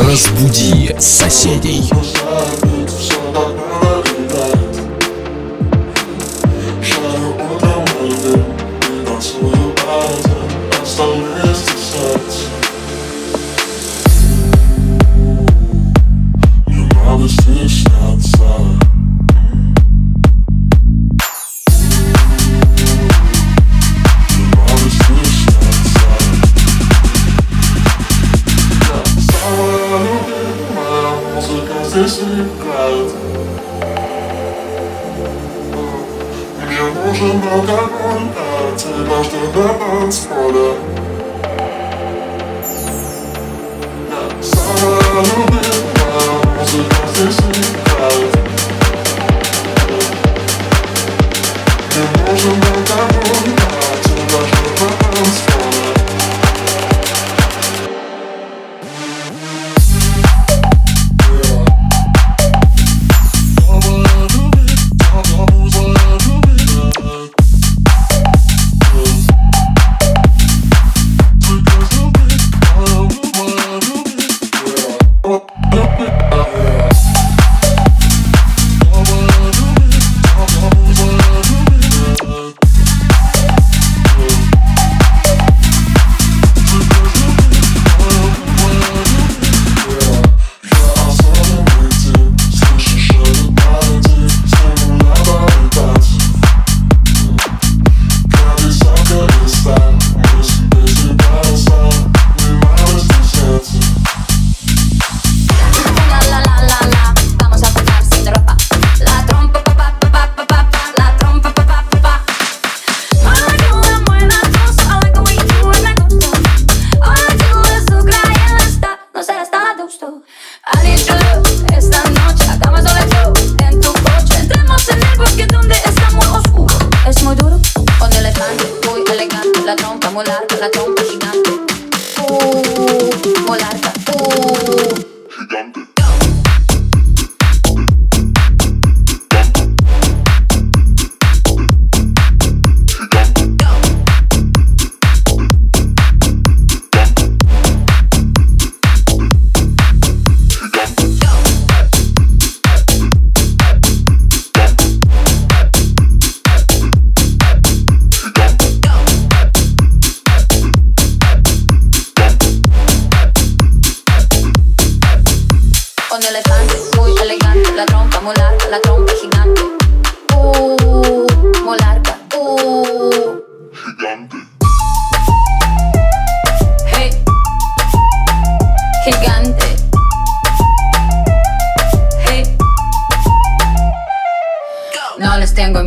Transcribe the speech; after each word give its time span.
Разбуди 0.00 0.94
соседей. 1.00 1.90
Здесь 10.88 11.47
Мне 52.08 52.22
нужен 52.24 52.62
алкоголь 52.62 53.57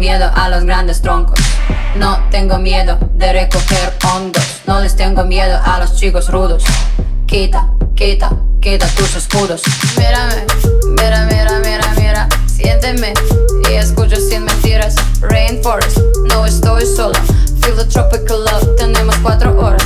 miedo 0.01 0.31
a 0.33 0.49
los 0.49 0.63
grandes 0.63 0.99
troncos. 1.03 1.37
No 1.95 2.17
tengo 2.31 2.57
miedo 2.57 2.97
de 3.13 3.33
recoger 3.33 3.93
hongos. 4.03 4.61
No 4.65 4.79
les 4.79 4.95
tengo 4.95 5.23
miedo 5.25 5.59
a 5.63 5.77
los 5.77 5.95
chicos 5.95 6.27
rudos. 6.29 6.63
Quita, 7.27 7.69
quita, 7.95 8.31
quita 8.59 8.87
tus 8.97 9.15
escudos. 9.15 9.61
Mírame, 9.99 10.43
mira, 10.87 11.25
mira, 11.25 11.59
mira, 11.59 11.93
mira. 11.97 12.27
Siénteme 12.47 13.13
y 13.69 13.73
escucho 13.73 14.15
sin 14.15 14.45
mentiras. 14.45 14.95
Rainforest, 15.21 15.99
no 16.29 16.47
estoy 16.47 16.83
sola. 16.87 17.19
Feel 17.61 17.75
the 17.75 17.85
tropical 17.85 18.43
love, 18.43 18.75
tenemos 18.77 19.15
cuatro 19.17 19.55
horas. 19.55 19.85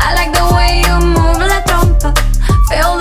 I 0.00 0.12
like 0.16 0.32
the 0.32 0.54
way 0.54 0.82
you 0.82 1.00
move 1.00 1.38
la 1.38 1.64
trompa. 1.64 2.12
Feel 2.68 2.98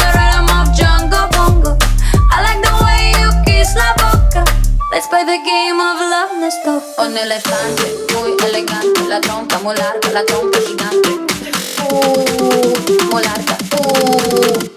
game 5.43 5.79
of 5.79 5.99
love, 5.99 6.31
let's 6.39 6.57
go. 6.63 6.81
Un 6.97 7.17
elefante 7.17 7.83
muy 8.13 8.31
elegante, 8.47 9.01
la 9.09 9.19
trompa 9.19 9.59
muy 9.59 9.75
larga, 9.75 10.09
la 10.11 10.23
trompa 10.23 10.57
gigante. 10.59 11.09
Uh, 11.91 13.11
muy 13.11 13.21
larga, 13.23 13.57
uh. 13.77 14.69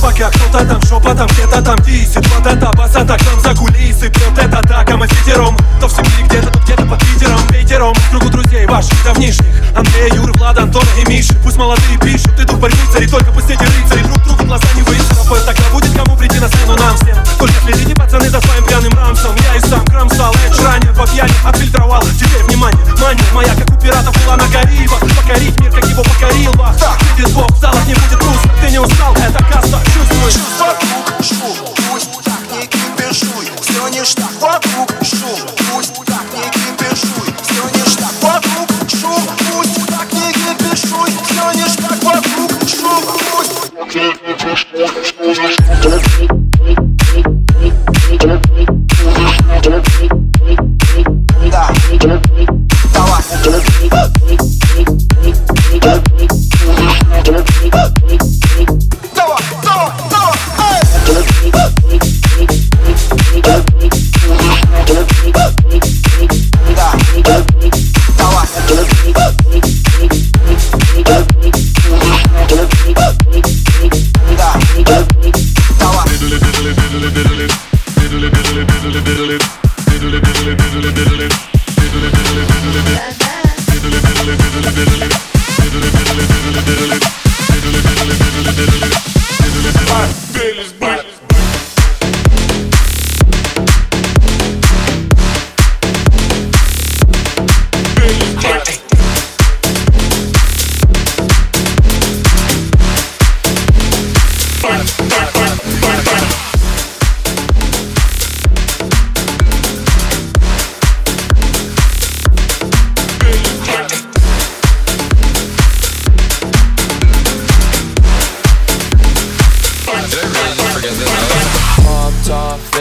Пока 0.00 0.30
кто-то 0.30 0.64
там 0.64 0.80
шепотом 0.82 1.26
где-то 1.26 1.60
там 1.60 1.76
висит 1.82 2.24
Вот 2.28 2.46
это 2.46 2.72
бас, 2.72 2.94
а 2.94 3.04
так 3.04 3.20
там 3.22 3.40
за 3.40 3.54
кулисы 3.54 4.08
Пьет 4.08 4.38
это 4.38 4.62
так, 4.66 4.88
а 4.90 4.96
мы 4.96 5.08
сидером 5.08 5.56
То 5.80 5.88
в 5.88 5.98
мире 5.98 6.28
где-то, 6.28 6.50
то 6.50 6.58
где-то 6.60 6.86
под 6.86 7.00
Питером 7.00 7.57
В 7.78 8.10
кругу 8.10 8.28
друзей 8.28 8.66
ваших 8.66 9.04
давнишних 9.04 9.46
Андрея, 9.76 10.12
Юры, 10.12 10.32
Влада, 10.32 10.62
Антона 10.62 10.88
и 11.00 11.08
Миши 11.08 11.32
Пусть 11.44 11.56
молодые 11.56 11.96
пишут, 11.98 12.34
ты 12.36 12.44
дух 12.44 12.58
борьбы 12.58 12.76
цари 12.92 13.06
Только 13.06 13.30
пусть 13.30 13.48
эти 13.48 13.62
рыцари 13.62 14.02
друг 14.02 14.20
другу 14.24 14.44
глаза 14.46 14.66
не 14.74 14.82
высыпают 14.82 15.46
Тогда 15.46 15.62
будет 15.70 15.94
кому 15.94 16.16
прийти 16.16 16.40
на 16.40 16.48
сцену 16.48 16.74
нам 16.74 16.96
всем. 16.96 17.16
Только 17.38 17.54
следите, 17.62 17.94
пацаны, 17.94 18.28
за 18.30 18.40
своим 18.40 18.64
пьяным 18.64 18.92
рамсом. 18.94 19.30
Я 19.36 19.54
и 19.54 19.60
сам 19.60 19.84
кромсал, 19.86 20.34
эдж 20.44 20.60
ранее 20.60 20.92
по 20.92 21.06
пьяни 21.06 21.32
Отфильтровал, 21.44 22.02
теперь 22.18 22.42
внимание, 22.42 22.84
мания 23.00 23.24
Моя, 23.32 23.54
как 23.54 23.70
у 23.70 23.80
пиратов, 23.80 24.24
была 24.24 24.36
на 24.36 24.48
Карибах. 24.48 24.98
Покорить 24.98 25.60
мир, 25.60 25.70
как 25.70 25.86
его 25.86 26.02
покорил 26.02 26.52
Бах 26.54 26.76
Так, 26.78 27.00
видит 27.16 27.32
Бог, 27.32 27.48
в 27.48 27.60
залах 27.60 27.86
не 27.86 27.94
будет 27.94 28.18
грустно 28.18 28.50
Ты 28.60 28.70
не 28.72 28.80
устал, 28.80 29.14
это 29.14 29.44
каста, 29.44 29.78
чувствуешь 29.94 30.34
Вокруг 30.58 31.24
шум, 31.24 31.74
пусть 31.92 32.10
так 32.24 32.40
не 32.50 32.66
кипишуй. 32.66 33.46
Все 33.62 33.88
ништяк, 33.88 34.32
вокруг 34.40 34.90
шум, 35.04 35.46
пусть 35.70 35.94
так 36.04 36.24
не 36.34 36.42
кипишуй 36.42 36.57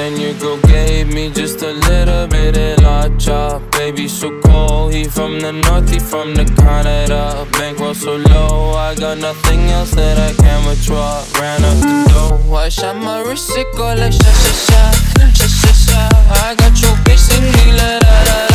then 0.08 0.22
your 0.22 0.34
girl 0.40 0.58
gave 0.68 1.14
me 1.14 1.30
just 1.30 1.62
a 1.62 1.72
little 1.72 2.28
bit 2.28 2.58
of 2.58 2.84
la 2.84 3.10
chop. 3.18 3.62
Baby, 3.72 4.08
so 4.08 4.40
cold, 4.42 4.94
he 4.94 5.04
from 5.04 5.40
the 5.40 5.52
north, 5.52 5.90
he 5.90 6.00
from 6.00 6.34
the 6.34 6.46
Canada. 6.46 7.46
Bankroll 7.52 7.94
so 7.94 8.16
low, 8.16 8.72
I 8.72 8.96
got 8.96 9.18
nothing 9.18 9.60
else 9.70 9.92
that 9.92 10.18
I 10.18 10.34
can 10.42 10.66
withdraw. 10.68 11.24
Ran 11.40 11.64
up 11.64 11.78
the 11.82 11.96
dough, 12.10 12.56
I 12.56 12.70
shot 12.70 12.96
my 12.96 13.22
wrist, 13.22 13.52
it 13.58 13.68
go 13.76 13.94
like 13.96 14.14
sha 14.14 14.32
sha 14.44 14.54
sha, 14.68 14.82
sha 15.38 15.48
sha 15.60 15.72
sha. 15.86 16.02
I 16.48 16.56
got 16.56 16.82
your 16.82 16.96
bitch 17.04 17.20
singing 17.20 17.76
la 17.76 18.00
la 18.04 18.24
la 18.30 18.47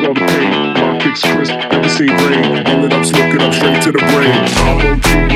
the 0.00 0.14
pain. 0.14 0.74
My 0.74 0.98
kicks 0.98 1.22
crisp, 1.22 1.52
it 2.84 2.92
up, 2.92 3.04
smoke 3.04 3.34
it 3.34 3.42
up, 3.42 3.52
straight 3.52 3.82
to 3.82 3.92
the 3.92 3.98
brain. 3.98 4.32
I'm 4.56 4.80
OG, 4.86 5.27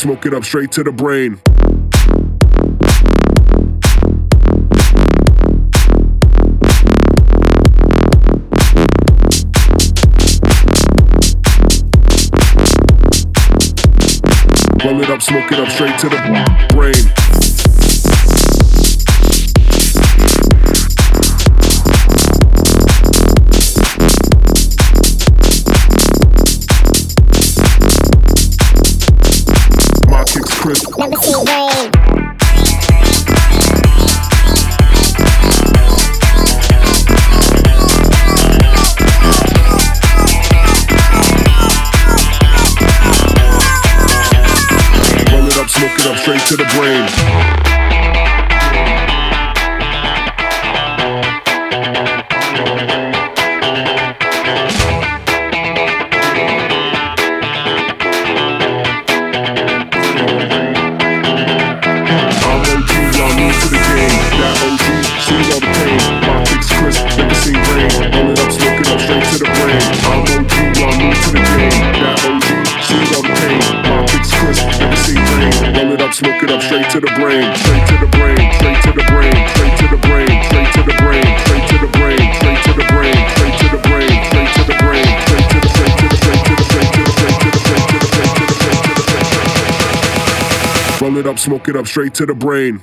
smoke 0.00 0.24
it 0.24 0.32
up, 0.32 0.42
straight 0.46 0.72
to 0.72 0.82
the 0.82 0.90
brain. 0.90 1.38
Roll 14.82 15.02
it 15.02 15.10
up, 15.10 15.20
smoke 15.20 15.52
it 15.52 15.60
up, 15.60 15.68
straight 15.68 15.98
to 15.98 16.08
the 16.08 16.66
brain. 16.74 17.39
Straight 46.20 46.40
to 46.42 46.56
the 46.56 46.64
brain. 46.74 47.08
Smoke 76.20 76.42
it 76.42 76.50
up, 76.50 76.60
straight 76.60 76.90
to 76.90 77.00
the 77.00 77.12
brain. 77.16 77.48
Straight 77.56 77.86
to 77.88 77.96
the 77.96 78.10
brain, 78.12 78.36
straight 78.60 78.82
to 78.84 78.92
the 78.92 79.04
brain, 79.08 79.32
straight 79.56 79.76
to 79.80 79.88
the 79.88 79.96
brain, 80.04 80.28
straight 80.44 80.68
to 80.68 80.82
the 80.84 80.96
brain, 81.00 81.32
straight 81.40 81.64
to 81.64 81.78
the 81.80 81.88
brain, 81.96 82.20
straight 82.36 82.60
to 82.60 82.68
the 82.68 82.84
brain, 82.92 83.16
straight 83.24 83.56
to 83.56 83.68
the 83.72 83.80
brain, 83.88 84.12
straight 84.28 84.52
to 84.52 84.62
the 84.68 84.76
brain, 84.84 85.08
straight 85.24 85.48
to 85.48 85.58
the 85.60 85.68
straight 85.72 85.96
to 85.96 86.04
the 86.04 86.18
straight 86.20 86.36
to 86.36 86.52
the 86.52 86.64
straight 86.68 86.92
to 86.92 87.00
the 87.00 87.00
straight 87.00 87.00
to 87.00 87.00
the 87.00 87.16
straight 87.16 87.88
to 87.88 87.96
the 87.96 88.04
straight 88.04 88.28
to 88.36 88.44
the 88.44 88.54
straight 88.60 88.82
to 88.84 88.92
the 88.94 89.04
straight. 90.60 91.00
Roll 91.00 91.16
it 91.16 91.26
up, 91.26 91.38
smoke 91.38 91.68
it 91.68 91.76
up, 91.76 91.86
straight 91.86 92.12
to 92.14 92.26
the 92.26 92.34
brain. 92.34 92.82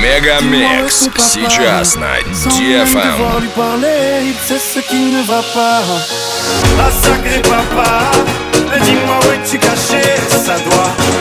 Мегамикс 0.00 1.08
сейчас 1.18 1.96
на 1.96 2.16
DFM. 2.48 3.20
La 6.78 6.90
sacrée 6.90 7.42
papa, 7.42 8.10
dis-moi 8.82 9.18
où 9.20 9.48
tu 9.50 9.58
caché 9.58 10.02
sa 10.28 10.58
doigt. 10.58 11.13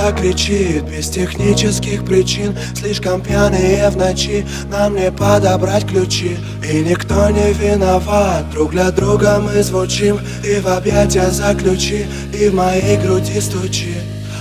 сердца 0.00 0.12
кричит 0.12 0.84
Без 0.84 1.08
технических 1.08 2.04
причин. 2.04 2.56
Слишком 2.74 3.20
пьяные 3.20 3.88
в 3.90 3.96
ночи 3.96 4.46
Нам 4.70 4.96
не 4.96 5.10
подобрать 5.10 5.86
ключи. 5.86 6.36
И 6.68 6.80
никто 6.80 7.30
не 7.30 7.52
виноват 7.52 8.50
Друг 8.50 8.70
для 8.70 8.90
друга 8.90 9.40
мы 9.40 9.62
звучим. 9.62 10.18
И 10.44 10.60
в 10.60 10.68
объятия 10.68 11.30
заключи 11.30 12.06
И 12.32 12.48
в 12.48 12.54
моей 12.54 12.96
груди 12.96 13.40
стучи. 13.40 13.94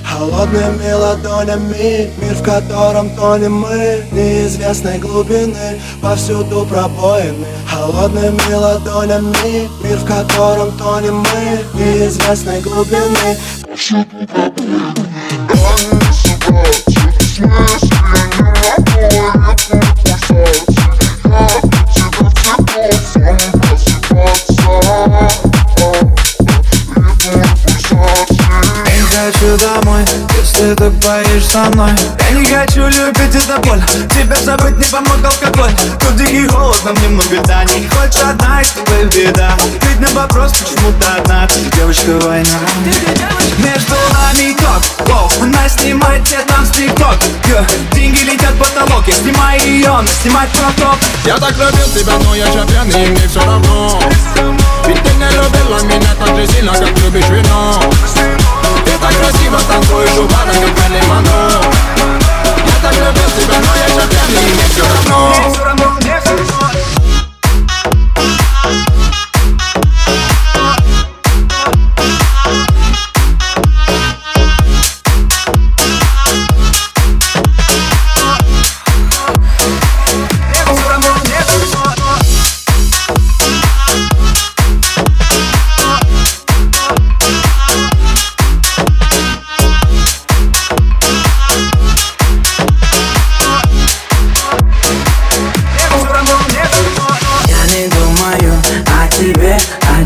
Холодными 0.03 0.91
ладонями 0.91 2.09
Мир, 2.19 2.33
в 2.33 2.43
котором 2.43 3.15
тонем 3.15 3.59
мы 3.59 4.03
Неизвестной 4.11 4.97
глубины 4.97 5.79
Повсюду 6.01 6.65
пробоины. 6.65 7.45
Холодными 7.67 8.53
ладонями 8.53 9.69
Мир, 9.83 9.97
в 9.97 10.05
котором 10.05 10.71
тонем 10.77 11.17
мы 11.17 11.79
Неизвестной 11.79 12.61
глубины. 12.61 13.37
Повсюду 13.67 14.05
пробоины 14.27 15.18
я 15.31 15.37
не 15.37 15.47
тебя, 15.47 16.65
что 16.89 17.11
ты 17.11 17.25
смеешь, 17.25 17.83
я 17.83 18.25
не 18.25 18.41
могу, 18.41 18.99
я 18.99 19.09
не 19.09 19.37
могу 19.37 19.98
ты 30.59 30.91
поешь 30.91 31.45
со 31.45 31.69
мной? 31.69 31.91
Я 32.29 32.37
не 32.37 32.45
хочу 32.45 32.87
любить, 32.87 33.35
это 33.35 33.57
боль. 33.59 33.81
Тебя 34.09 34.35
забыть 34.35 34.77
не 34.77 34.85
помог 34.85 35.17
алкоголь. 35.23 35.71
Тут 35.99 36.17
дикий 36.17 36.47
холод, 36.47 36.83
нам 36.83 36.95
немного 37.01 37.41
да 37.45 37.63
Не 37.63 37.87
хочешь 37.87 38.21
одна, 38.21 38.61
и 38.61 38.65
с 38.65 38.71
тобой 38.71 39.05
беда. 39.05 39.53
Ведь 39.81 39.99
на 39.99 40.21
вопрос, 40.21 40.51
почему 40.51 40.91
ты 40.99 41.07
одна? 41.07 41.47
Ты 41.47 41.77
девочка 41.77 42.19
война. 42.25 42.59
Между 43.59 43.95
нами 44.13 44.55
ток, 44.55 45.07
воу 45.07 45.29
Она 45.41 45.67
снимает 45.69 46.27
цвет 46.27 46.49
нам 46.49 46.65
с 46.65 46.69
тикток 46.69 47.15
Деньги 47.93 48.21
летят 48.21 48.51
в 48.51 48.57
потолок. 48.57 49.07
Я 49.07 49.15
снимаю 49.15 49.61
ее, 49.61 49.89
но 49.89 50.07
снимать 50.21 50.49
поток 50.49 50.97
Я 51.25 51.37
так 51.37 51.51
любил 51.51 51.87
тебя, 51.93 52.13
но 52.23 52.35
я 52.35 52.45
же 52.51 52.65
пьяный, 52.67 53.05
и 53.05 53.09
мне 53.09 53.27
все 53.27 53.39
равно. 53.39 53.99
Ведь 54.87 55.03
ты 55.03 55.13
не 55.15 55.29
любила 55.29 55.79
меня 55.83 56.15
так 56.19 56.35
же 56.35 56.47
сильно, 56.47 56.73
как 56.73 56.97
любишь 56.99 57.29
вино. 57.29 57.73
так 57.73 57.78
танцуешь 60.27 60.68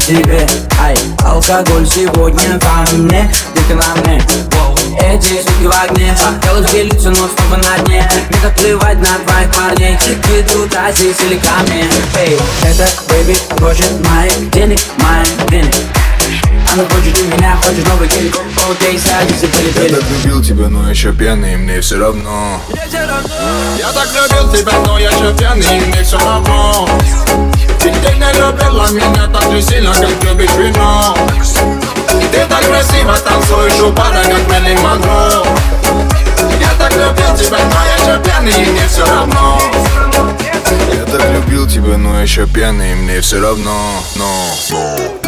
тебе. 0.05 0.45
Ай, 0.81 0.97
алкоголь 1.23 1.87
сегодня 1.87 2.59
во 2.61 2.97
мне, 2.97 3.31
ты 3.67 3.75
на 3.75 3.95
мне. 4.01 4.21
Эти 4.99 5.41
суки 5.41 5.65
в 5.65 5.83
огне. 5.83 6.15
Делают 6.43 6.73
лица, 6.73 7.09
но 7.09 7.15
снова 7.15 7.57
на 7.57 7.83
дне. 7.83 8.09
Мне 8.29 8.39
так 8.41 8.55
плевать 8.55 8.97
на 8.99 9.19
твоих 9.25 9.51
парней. 9.51 9.97
Ведут 10.29 10.75
Азии 10.75 11.13
с 11.13 11.23
великами 11.23 11.85
Эй, 12.17 12.37
это 12.63 12.87
бэйби 13.07 13.37
хочет 13.59 13.91
моих 14.07 14.51
денег, 14.51 14.79
моих 14.97 15.49
денег 15.49 16.02
Она 16.73 16.83
хочет 16.89 17.19
и 17.19 17.23
меня, 17.23 17.55
хочет 17.57 17.87
новый 17.87 18.07
Окей, 18.07 18.99
садись 18.99 19.43
и 19.43 19.45
Я 19.45 19.51
полетели 19.51 19.95
так 19.95 20.03
любил 20.09 20.43
тебя, 20.43 20.67
но 20.69 20.89
еще 20.89 21.13
пьяный, 21.13 21.55
мне 21.55 21.81
все 21.81 21.97
равно. 21.97 22.59
Я 23.77 23.91
так 23.91 24.07
любил 24.13 24.51
тебя, 24.51 24.71
но 24.85 24.97
я 24.97 25.09
еще 25.09 25.37
пьяный, 25.37 25.79
мне 25.85 26.03
все 26.03 26.17
равно. 26.17 26.89
Ты 27.79 27.89
не 27.89 28.33
любила 28.39 28.89
меня 28.91 29.27
так 29.27 29.51
же 29.51 29.61
сильно, 29.61 29.93
как 29.93 30.23
любишь 30.23 30.55
вино. 30.57 31.15
Ты 32.31 32.45
так 32.49 32.65
красиво 32.65 33.15
танцуешь 33.17 33.79
у 33.81 33.91
бара, 33.91 34.23
как 34.23 34.47
Мэрилин 34.47 34.79
Монро. 34.81 35.43
Я 36.59 36.69
так 36.79 36.91
любил 36.93 37.35
тебя, 37.37 37.57
но 37.59 37.85
я 37.85 38.13
еще 38.13 38.23
пьяный, 38.23 38.71
мне 38.71 38.87
все 38.87 39.05
равно. 39.05 39.59
Я 40.91 41.05
так 41.05 41.29
любил 41.29 41.67
тебя, 41.67 41.97
но 41.97 42.21
еще 42.21 42.47
пьяный, 42.47 42.95
мне 42.95 43.21
все 43.21 43.39
равно, 43.41 44.03
но 44.15 44.25
Я 44.65 45.22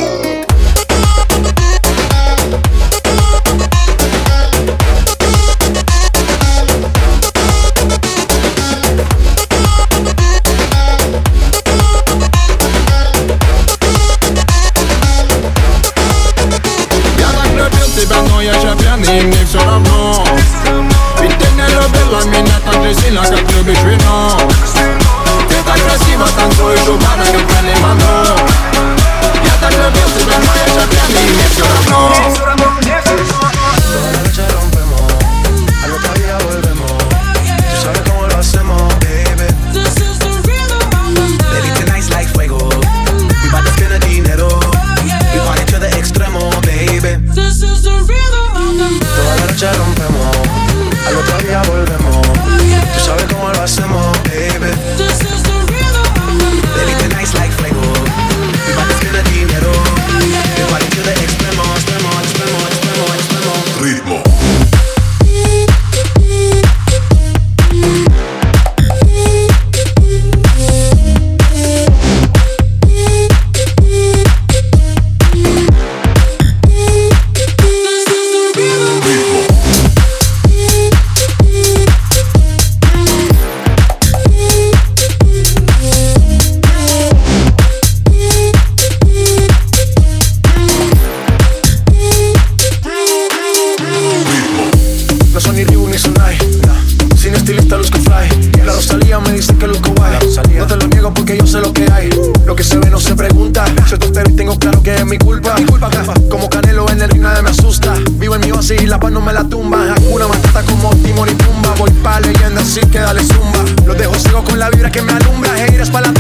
que 112.96 113.02
dale 113.02 113.22
zumba. 113.26 113.60
Los 113.86 113.98
dejo 113.98 114.16
ciego 114.16 114.42
con 114.44 114.58
la 114.58 114.70
vibra 114.70 114.90
que 114.90 115.02
me 115.02 115.12
alumbra. 115.12 115.52
Heiras 115.66 115.90
pa' 115.90 116.00
la 116.00 116.15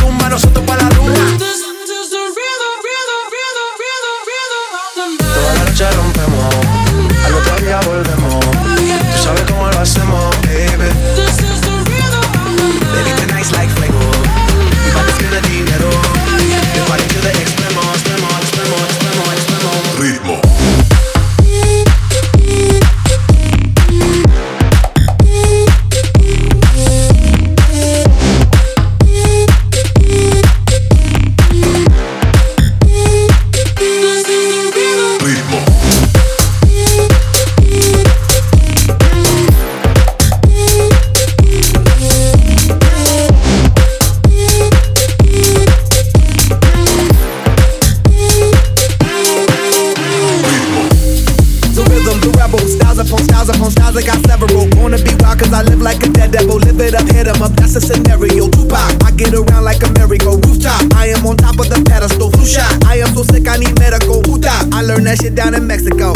that 65.15 65.23
shit 65.23 65.35
down 65.35 65.53
in 65.55 65.67
Mexico. 65.67 66.11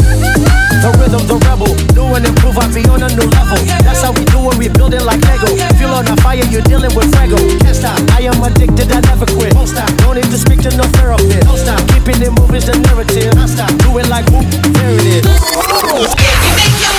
The 0.83 0.91
rhythm, 0.99 1.23
the 1.27 1.37
rebel, 1.47 1.71
new 1.95 2.15
and 2.15 2.25
improve, 2.25 2.57
I 2.57 2.67
be 2.71 2.83
on 2.91 3.03
a 3.03 3.09
new 3.15 3.27
level. 3.31 3.59
That's 3.83 4.01
how 4.03 4.11
we 4.11 4.23
do 4.31 4.39
it, 4.51 4.57
we 4.57 4.67
build 4.67 4.93
it 4.93 5.03
like 5.03 5.21
Lego. 5.27 5.47
Feel 5.79 5.91
on 5.95 6.07
a 6.07 6.15
fire, 6.19 6.43
you're 6.51 6.63
dealing 6.63 6.91
with 6.95 7.07
Fuego. 7.15 7.37
Can't 7.63 7.75
stop, 7.75 7.99
I 8.15 8.27
am 8.27 8.41
addicted, 8.43 8.91
I 8.91 8.99
never 9.07 9.27
quit. 9.27 9.55
Won't 9.55 9.69
stop, 9.69 9.89
don't 10.03 10.15
need 10.15 10.29
to 10.31 10.39
speak 10.39 10.61
to 10.67 10.71
no 10.75 10.83
therapist. 10.99 11.47
Don't 11.47 11.59
stop, 11.59 11.79
keeping 11.91 12.19
it 12.23 12.31
moving's 12.31 12.67
the 12.67 12.75
narrative. 12.79 13.33
Non 13.35 13.47
stop, 13.47 13.71
do 13.83 13.97
it 13.99 14.07
like 14.07 14.27
whoop, 14.31 14.47
there 14.75 14.95
it 14.95 15.23
is. 15.23 15.25
If 16.79 16.98